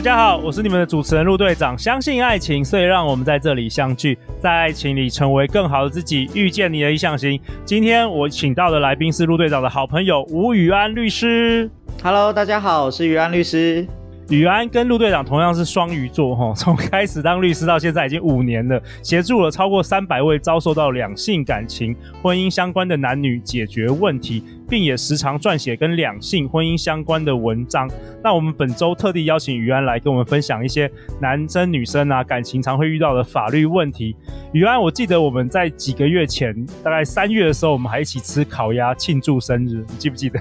[0.00, 1.76] 大家好，我是你们的主持人陆队长。
[1.76, 7.38] 相信爱情，所以让我们在这里相聚，在爱情里成为更好的自己，遇见你的理想型。
[7.66, 11.70] 今天我请到的来宾是陆队长的好朋友吴宇安律师。
[12.02, 13.86] Hello，大家好，我是宇安律师。
[14.30, 27.90] 宇安跟陆队长同样是双鱼座，哈， 从开始当律师到现在已经五年了，协助了超过三百位遭受到两性感情、婚姻相关的男女解决问题，并也时常撰写跟两性婚姻相关的文章。
[28.22, 30.88] 那我们本周特地邀请宇安来跟我们分享一些
[31.20, 34.14] 男生女生啊感情常会遇到的法律问题。
[34.52, 36.54] 宇安，我记得我们在几个月前，
[36.84, 40.40] 大概三月的时候，我们还一起吃烤鸭庆祝生日，你记不记得？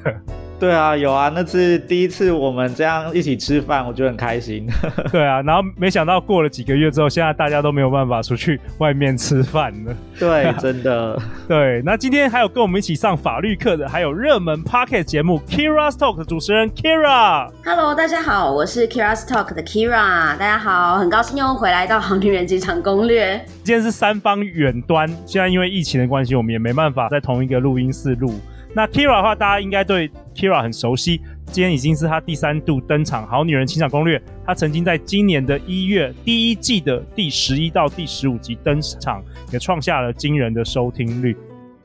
[0.60, 4.68] 对啊，有啊，那次第一次我们这样一起吃饭，我觉得很开心。
[5.10, 9.96] 对啊，然后没想到过了几个月之后，现在大家都没有办法出去外面吃饭了。
[10.20, 11.18] 对，真的。
[11.48, 17.50] 对，那今天还有跟我们一起上法律课的，还有热门 Pocket 节目 Keira's Talk 的主持人 Keira。
[17.64, 20.38] Hello，大家好，我是 Keira's Talk 的 Keira。
[20.38, 23.38] 大家好，很高兴又回来到《好女人职场攻略》。
[23.64, 28.34] 今天是三方远端，现在因为疫情的关系，我们也没办法在同一个录音室录。
[28.74, 31.22] 那 Keira 的话，大家应该对 Keira 很熟悉。
[31.48, 34.20] 今天已经是她第三度登场《好女人情场攻略》。
[34.46, 41.36] 她曾经在今年的一月第一季的第十一到第十五集登场，也创下了惊人的收听率。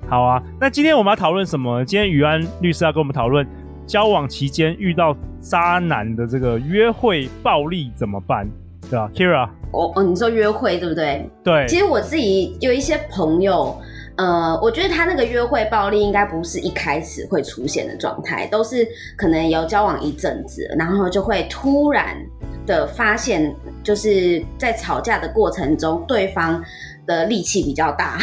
[0.07, 1.83] 好啊，那今天我们要讨论什么？
[1.87, 3.47] 今天宇安律师要跟我们讨论
[3.87, 8.47] 交往期间遇到渣男的这个约会暴力怎么办，
[8.91, 11.27] 对吧？Keira，哦哦，你说约会对不对？
[11.43, 11.67] 对。
[11.67, 13.75] 其实我自己有一些朋友。
[14.17, 22.17] 呃，我觉得他那个约会暴力应该不是一开始会出现的状态，都是可能有交往一阵子，然后就会突然
[22.65, 26.63] 的发现，就是在吵架的过程中，对方
[27.07, 28.17] 的力气比较大，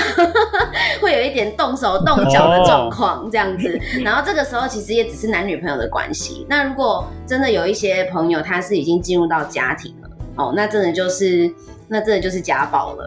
[1.02, 3.78] 会有一点动手动脚的状况这样子。
[4.02, 6.46] 然后这个时候其实也只是男女朋友的关系。
[6.47, 11.52] 那如果真的有一些朋友他是已经进入到家庭了，哦，那真的就是。
[11.91, 13.06] 那真的就是家暴了，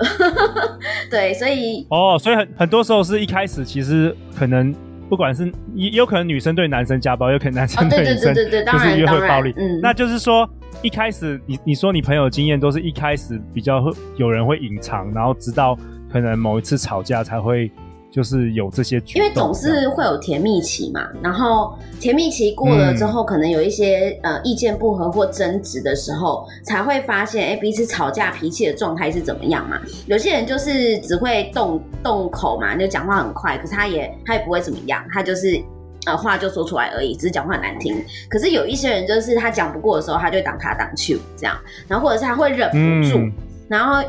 [1.11, 4.75] 对，所以哦，所以很很多时候是一开始其实可能
[5.09, 10.47] 不管是也有可能女生对男生家暴，有可能男生对女生就是约会暴力，嗯，那就是说
[10.83, 15.75] 一开始你你说你朋友经验都是一开始比较会有人会隐藏，然后直到
[16.12, 17.72] 可能某一次吵架才会。
[18.15, 29.81] 就是有这些，因为总是会有甜蜜期嘛，然后甜蜜期过了之后，嗯、可能有一些呃意见不合或争执的时候，才会发现，哎、欸，彼此吵架脾气的状态是怎么样嘛？
[30.07, 35.61] 有些人就是只会动动口嘛，就讲话很快，可是他也他也不会怎么样，他就是
[36.07, 38.01] 呃话就说出来而已，只是讲话很难听。
[38.31, 41.59] 可是有一些人就是他讲不过的时候，他就挡他挡去这样，
[41.89, 43.33] 然后或者是他会忍不住，嗯、
[43.69, 44.03] 然后。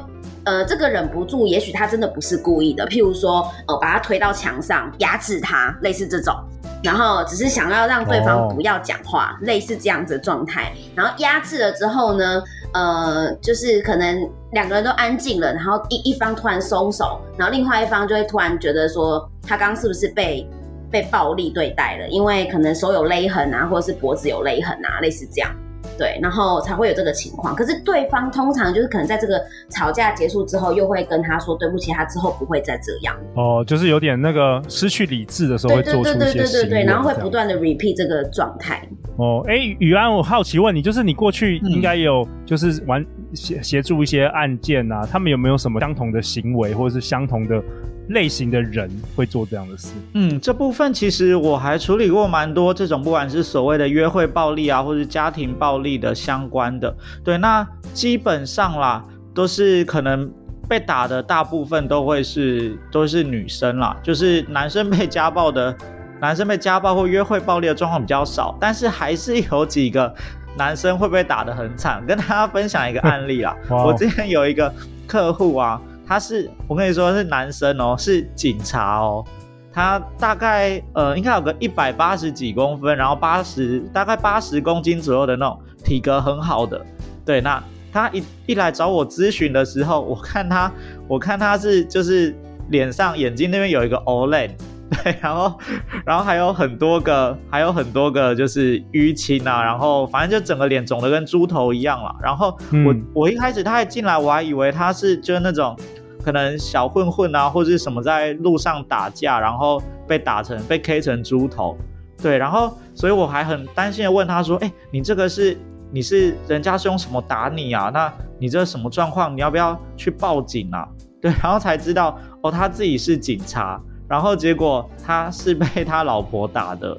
[0.45, 2.85] 呃，这个忍不住，也许他真的不是故意的。
[2.87, 6.35] 譬如说，呃，把他推到墙上，压制他，类似这种。
[6.83, 10.71] 然后只是想要让对方不要讲话，类似这样子的状态。
[10.93, 12.43] 然后压制了之后呢，
[12.75, 20.47] 呃，就是可能两个人都安静了，然后一一方突然松手，然后另外一方就会突然觉得说，他刚刚是不是被
[20.91, 22.07] 被暴力对待了？
[22.09, 25.49] 因为可能手有勒痕啊，或者是脖子有勒痕啊，类似这样。
[25.97, 27.55] 对，然后才会有这个情况。
[27.55, 33.15] 可是对方通常就是可能在这个吵架结束之后，又会跟他说对不起，他之后不会再这样。
[33.35, 36.25] 哦，就是有点那个失去理智的时候会做出一些行为。
[36.25, 38.87] 对对对对对对，然后会不断的 repeat 这个状态。
[39.17, 47.61] 哦，哎，宇安，我好奇问你，就是你过去应该有就是玩协协助一些案件啊，他们有没有什么相同的行为，或者是相同的？
[48.09, 49.93] 类型的人会做这样的事。
[50.13, 56.95] 嗯，这部分其实我还处理过蛮多这种，不管是所谓的约会暴力啊，或是家庭暴力的相关的。
[57.23, 60.31] 对，那基本上啦，都是可能
[60.67, 65.75] 被打的大部分都会是都是女生啦， 就是男生被家暴的，
[66.21, 70.13] 男生被家暴或约会暴力的状况比较少，但是还是有几个
[70.57, 72.05] 男生会被打得很惨。
[72.05, 74.71] 跟大家分享一个案例啦，我之前有一个
[75.07, 75.81] 客户啊。
[76.07, 79.25] 他是，我跟你说是男生哦，是警察哦。
[79.73, 86.85] 他大概呃，应该有个一百八十几公分，然后八十大概八十公斤左右的那种体格很好的。
[87.25, 87.61] 对，那
[87.91, 90.71] 他一一来找我咨询的时候，我看他，
[91.07, 92.33] 我看他是就是
[92.69, 94.51] 脸上眼睛那边有一个 Olay。
[95.03, 95.59] 对，然后，
[96.05, 102.15] 然后还有很多个，还有很多个就是淤青啊，然后反正就整个脸肿的跟猪头一样了。
[102.21, 102.55] 然后
[102.85, 105.75] 我、嗯、我一开始他一进来，我还以为他是就是那种
[106.23, 111.75] 可能小混混啊，或者是什么在路上打架，然后被打成被 K 成猪头，
[112.21, 115.57] 对，然后所以我还很担心的问他说，哎，你这个是
[115.91, 117.89] 你是人家是用什么打你啊？
[117.91, 119.35] 那你这什么状况？
[119.35, 120.87] 你要不要去报警啊？
[121.19, 126.97] 对，然后才知道哦，他自己是警察，然后结果他是被他老婆打的，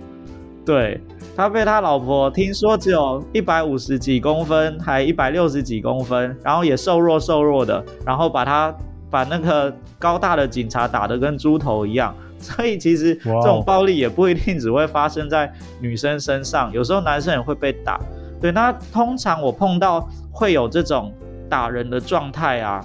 [0.64, 1.00] 对。
[1.36, 8.74] 他被他老婆听说只有一百五十几公分，还一百六十几公分，然后也瘦弱瘦弱的，然后把他
[9.10, 12.14] 把那个高大的警察打得跟猪头一样。
[12.40, 18.00] 所以其实这种暴力也不一定只会发生在女生身上，有时候男生也会被打。
[18.40, 21.12] 对，那通常我碰到会有这种
[21.50, 22.82] 打人的状态啊，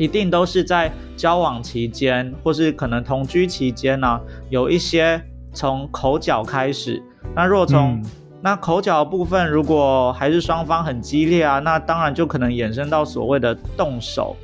[0.00, 7.02] 一定都是在交往期间，或是可能同居期间呢、啊，有一些从口角开始。
[7.36, 8.04] 那若从、嗯、
[8.40, 14.34] 那口角的部分，如果还是双方很激烈啊，那当然就可能衍生到所谓的动手。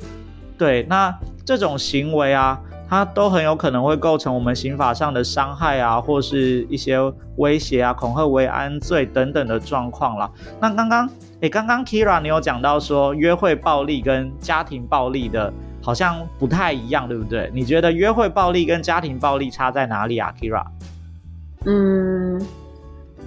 [0.59, 1.11] 对，那
[1.43, 6.97] 这种行为啊，它都很有可能会构成我们刑法上的伤害啊，或是一些
[7.35, 10.29] 威胁啊、恐吓、为安罪等等的状况啦。
[10.59, 11.09] 那刚刚，
[11.41, 15.51] 诶，刚刚 Keira 你有讲到说，约会暴力跟家庭暴力的
[15.81, 17.51] 好像不太一样，对不对？
[17.53, 20.63] 你觉得约会暴力跟家庭暴力差在哪里啊，Keira？
[21.65, 22.41] 嗯。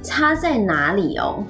[0.03, 1.45] 差在哪里哦？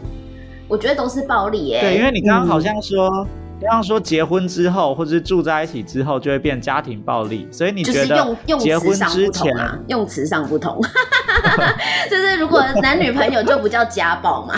[0.66, 1.80] 我觉得都是暴力耶。
[1.80, 3.28] 对，因为你刚刚好像说，刚
[3.60, 10.80] 刚、嗯、说结婚之后或者是住在一起之后就会变家庭暴力，所以你觉得结婚之前啊，用词上不同，
[12.10, 14.54] 就是如果男女朋友就不叫家暴嘛，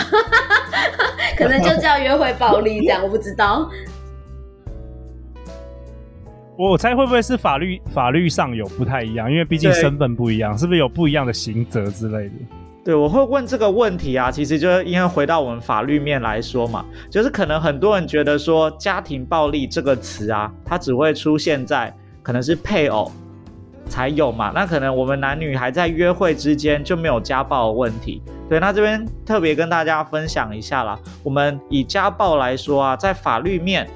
[1.36, 3.68] 可能就叫约会暴力这样，我不知道。
[6.56, 12.34] 我猜会不会是法律法律上有不太一样，因为毕竟身份不一样，是不是有不一样的刑责之类的？
[12.84, 21.94] 对，我会问这个问题啊，其实就是因为回到我们法律面来说嘛，就是可能很多人觉得说家庭暴力这个词啊，它只会出现在
[22.24, 23.12] 可能是配偶
[23.86, 28.20] 才有嘛，那可能我们男女还在约会之间就没有家暴的问题。
[28.48, 33.88] 对，那这边特别跟大家分享一下啦，我们以家暴来说啊，在法律面，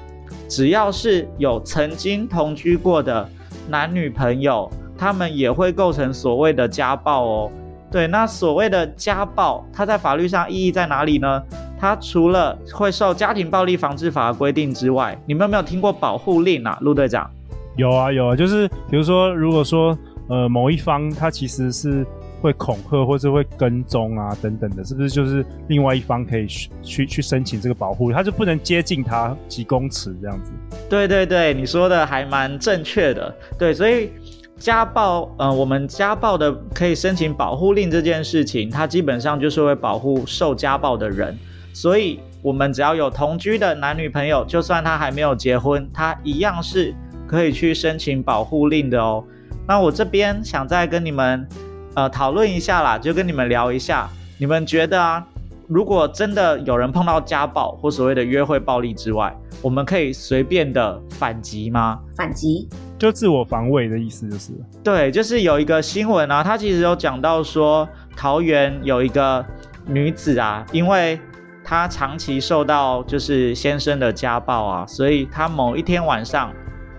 [0.47, 3.29] 只要是有曾经同居过的
[3.67, 7.51] 男女朋友，他们也会构成所谓的家暴哦。
[7.89, 11.41] 对，那所谓的家暴，它在法律上意义在哪里呢？
[11.79, 17.29] 它除了会受家庭暴力防治法的规定之外，你们有没有听过保护令啊，陆队长？
[17.77, 19.97] 有啊有啊，就是比如说，如果说
[20.27, 22.05] 呃某一方他其实是
[22.41, 26.45] 会恐吓或是会跟踪啊等等的，是不是就是另外一方可以
[26.81, 30.51] 去去申请这个保护，他就不能接近他几公尺这样子？
[30.89, 33.33] 对对对，你说的还蛮正确的。
[33.57, 34.09] 对，所以。
[34.57, 41.37] 家暴，呃，我们家暴的可以申请保护令这件事情，它基本上就是会保护受家暴的人，
[41.73, 46.93] 所以我们只要有同居的男女朋友，就算他还没有结婚，他一样是
[47.27, 49.23] 可以去申请保护令的哦。
[49.67, 51.47] 那我这边想再跟你们，
[51.93, 54.09] 呃，讨论一下啦，就跟你们聊一下，
[54.39, 55.25] 你们觉得啊，
[55.67, 61.99] 如果真的有人碰到家暴或所谓的约会暴力之外，我们可以随便的反击吗？
[62.15, 62.69] 反击？
[62.97, 69.45] 就自我防卫的意思，就是对，就是有一个新闻啊，他其实有讲到说，桃园有一个
[69.85, 71.19] 女子啊，因为
[71.65, 76.49] 她长期受到就是先生的家暴啊，所以她某一天晚上，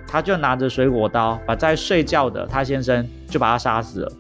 [0.07, 4.13] 她就拿着水果刀把在睡觉的她先生就把他杀死了。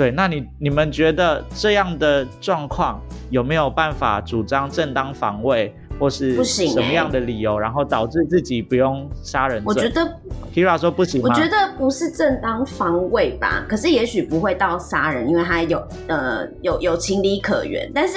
[0.00, 5.74] 对，那你你们觉得这样的状况有没有办法主张正当防卫？
[5.98, 9.66] 或是什么样的理由，然后导致自己不用杀人罪？
[9.66, 10.18] 我觉得
[10.54, 11.20] Keira 说不行。
[11.20, 18.16] 我觉得不是正当防卫吧，可是也许不会到杀人，因为他有呃有有情理可原，但是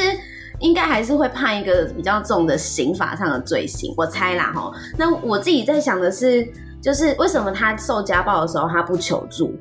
[0.60, 4.74] 应该还是会判一个比较重的刑法上的罪行，我猜啦齁。
[4.98, 6.48] 那我自己在想的是，
[6.82, 9.54] 就是为什么他受家暴的时候他不求助？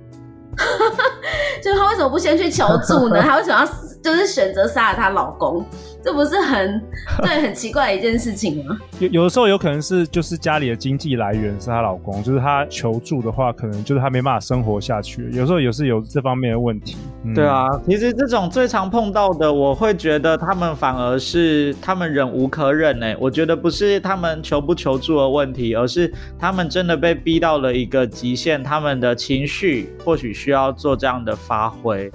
[1.62, 3.20] 就是她为什么不先去求助呢？
[3.22, 3.66] 她为什么要
[4.02, 5.64] 就是选择杀了她老公？
[6.04, 6.82] 这不是很
[7.22, 8.76] 对很奇怪的一件事情吗？
[8.98, 15.30] 有有的时候有可能是就是家里的经济来源是她老公，就是她求助的话，可能就是她没办法生活下去。
[15.32, 16.96] 有时候也是有这方面的问题。
[17.24, 23.14] 嗯、对啊，其实这种最常碰到的，我会觉得他们反而是他们忍无可忍呢。
[23.20, 32.10] 我觉得不是他们求不求助的问题，而是他们真的被逼到了一个极限，他们的情绪或许需要做这样的发挥。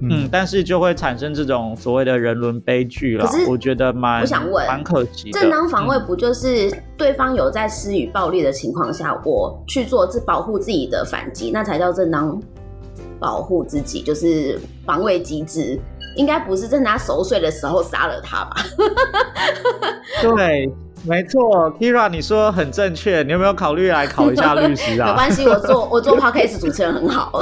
[0.00, 3.28] 嗯，但是就会产生这种所谓的人伦悲剧了。
[3.48, 5.40] 我觉得蛮，我想问，蛮可惜的。
[5.40, 12.40] 正当防卫不就是对方有在施予暴力的情况下，我去做自保护自己的反击，那才叫正当
[13.18, 15.80] 保护自己，就是防卫机制。
[16.16, 18.56] 应该不是在他熟睡的时候杀了他吧？
[20.22, 20.72] 对。
[21.06, 23.22] 没错，Keira，你说很正确。
[23.22, 25.08] 你有没有考虑来考一下律师啊？
[25.14, 27.40] 没关系，我做我做 Podcast 主持人很好。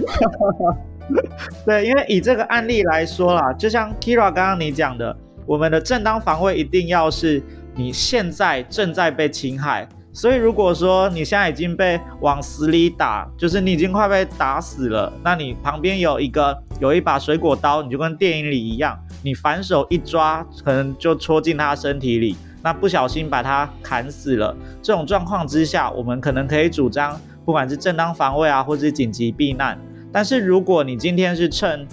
[1.66, 5.14] 对，因为以这个案例来说啦，就像 Keira 刚刚你讲的，
[5.44, 7.42] 我们的正当防卫一定要是
[7.74, 9.88] 你现在正在被侵害。
[10.12, 24.56] 所以如果说你现在已经被往死里打，就是你已经快被打死了，那你旁边有一个有一把水果刀，你就跟电影里一样，你反手一抓，可能就戳进他身体里，那不小心把他砍死了。
[24.82, 29.78] 这种状况之下，我们可能可以主张，不管是正当防卫啊，或是紧急避难。
[30.10, 31.86] 但是如果你今天是趁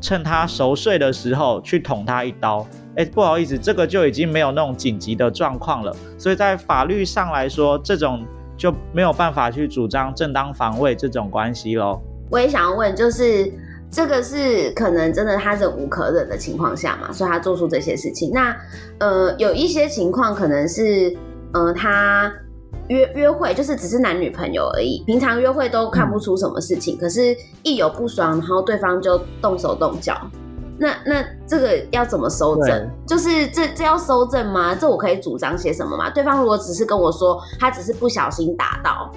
[0.00, 5.94] 趁他熟睡的时候去捅他一刀，哎，不好意思，这个就已经没有那种紧急的状况了。
[6.18, 12.02] 所以在法律上来说，这种就没有办法去主张正当防卫这种关系喽。
[12.30, 13.52] 我也想问，就是
[13.92, 18.32] 这个是可能真的他忍无可忍的情况下嘛，所以他做出这些事情。
[18.32, 18.56] 那
[18.98, 21.16] 呃，有一些情况可能是
[21.52, 22.32] 呃他。
[22.88, 30.20] 约约会就是只是男女朋友而已，平常约会都看不出什么事情，嗯、可是一有不爽，然后对方就动手动脚，
[30.78, 32.66] 那那这个要怎么收证？
[32.66, 34.74] 对就是这这要收证吗？
[34.74, 36.10] 这我可以主张些什么吗？
[36.10, 39.10] 对方如果只是跟我说他只是不小心打到，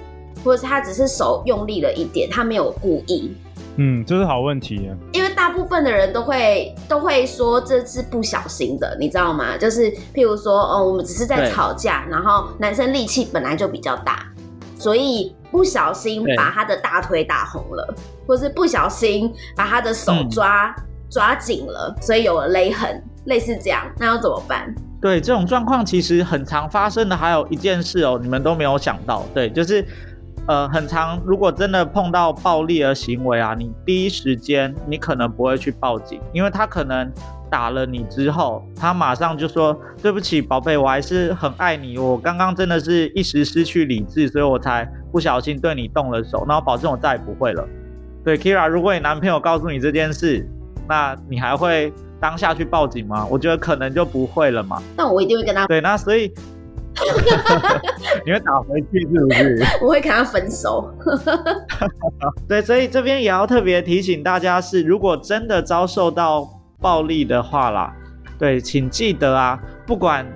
[0.44, 3.36] 或者是他只是手用力了一点，他没有故意。
[3.78, 4.90] 嗯，这是好问题。
[5.12, 9.56] 因为大部分的人都会都会说这是不小心的，你知道吗？
[9.56, 14.26] 就是譬如说，哦，我们只是在吵架，然后男生力气本来就比较大，
[14.78, 17.94] 所以不小心把他的大腿打红了，
[18.26, 24.74] 或是不小心把他的手抓、嗯、抓紧了，所以有了勒痕，类似这样，那要怎么办？
[25.02, 29.86] 对，这种状况其实很常发生的，还有一件事哦，你们都没有想到，对，就是。
[30.48, 37.10] 呃，很常，如果真的碰到暴力的行为啊，你第一时间你可能不会去报警，因为他可能
[37.50, 47.66] 打了你之后，他马上就说对不起，宝贝，我还是很爱你，我刚刚真的是一时失去理智，所以我才不小心对你动了手，那我保证我再也不会了。
[48.24, 50.48] 对，Keira，如果你男朋友告诉你这件事，
[50.88, 53.26] 那你还会当下去报警吗？
[53.28, 54.80] 我觉得可能就不会了嘛。
[54.96, 55.66] 那我一定会跟他。
[55.66, 56.32] 对，那所以。
[58.24, 59.64] 你会打回去是不是？
[59.84, 60.92] 我会跟他分手。
[62.48, 66.48] 对，所以这边也要特别提醒大家是，如果真的遭受到
[66.80, 67.94] 暴力的话啦，
[68.38, 70.26] 对，请记得啊，不管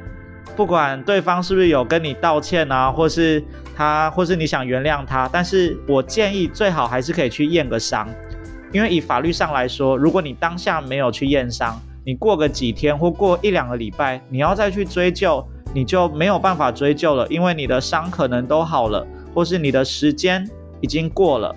[0.55, 3.43] 不管对方是不是有跟你道歉啊，或是
[3.75, 8.09] 他，或是你想原谅他，但是我建议最好还是可以去验个伤，
[8.73, 15.43] 因为以法律上来说，如果你当下没有去验伤，你过个几天或过一两个礼拜，你要再去追究。
[15.73, 20.49] 你就没有办法追究了，因为你的伤可能都好了，或是你的时间
[20.81, 21.55] 已经过了。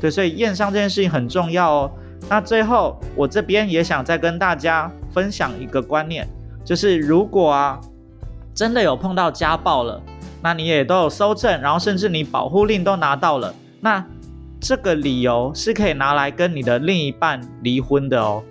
[0.00, 1.90] 对，所以验伤这件事情很重要哦。
[2.28, 6.26] 那最后，我这边也想再跟大家分享一个观念，
[6.64, 7.80] 就是如果啊，
[8.54, 10.02] 真的有碰到家暴了，
[10.42, 14.04] 那你也都有搜证，然后甚至你保护令都拿到了，那
[14.60, 18.42] 这个理由是可以拿来跟你的另一半离婚的哦。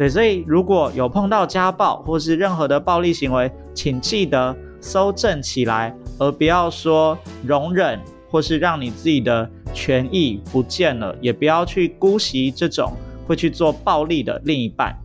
[0.00, 12.94] 对，所以如果有碰到家暴或是任何的暴力行为，请记得收正起来，而不要说容忍或是让你自己的权益不见了，也不要去姑息这种
[13.26, 14.96] 会去做暴力的另一半。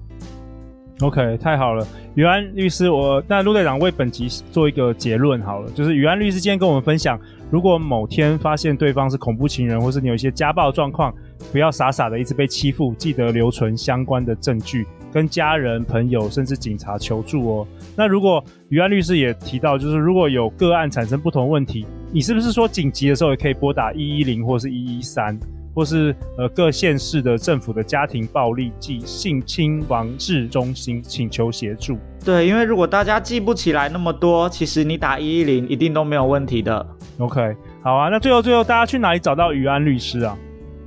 [1.02, 1.86] OK，太好了，
[2.16, 7.20] 余安律师，我那陆队长为本集做一个结论好了，就是余安律师今天跟我们分享，
[7.52, 11.14] 如果某天发现对方是恐怖情人，或是你有一些家暴状况。
[11.52, 17.68] 不要傻傻的一直被欺负，记得留存相关的证据，跟家人、朋友甚至警察求助哦。
[17.96, 25.38] 那如果余安律师也提到，就是如果有个案产生不同问题，你是不是说紧急的时候也可以拨打一一零或是一一三，
[25.76, 31.98] 或是呃各县市的政府的家庭暴力暨性侵防治中心请求协助？
[32.24, 36.88] 对，因为如果大家记不起来那么多，其实你打一一零一定都没有问题的。
[37.20, 38.10] OK，好啊。
[38.10, 40.36] 那最后最后，大家去哪里找到余安律师啊？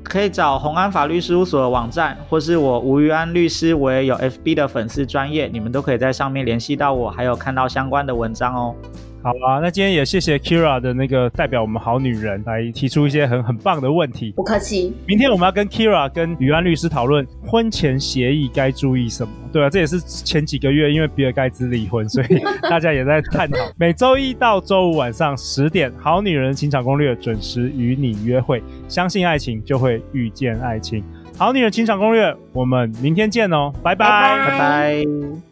[0.03, 8.75] 可以找宏安法律事务所的网站，或是我吴余安律师，我也有 FB 的粉丝专页，你们都可以在上面联系到我，还有看到相关的文章哦。
[9.21, 14.33] 好啊，那今天也谢谢 Keira 的那个代表我们好女人来提出一些很很棒的问题。
[14.37, 14.95] 不客气。
[15.07, 19.33] 明天我们要跟 Keira 跟宇安律师讨论婚前协议该注意什么。
[19.53, 23.59] 对啊，这也是前几个月因为比尔盖茨离婚，所以大家也在探讨。
[23.77, 28.63] 每周一到周五晚上十点，《好女人情场攻略》准时与你约会。
[28.89, 31.03] 相信爱情，就会遇见爱情。
[31.37, 34.07] 好女人情场攻略，我们明天见哦，拜拜，
[34.49, 35.48] 拜拜。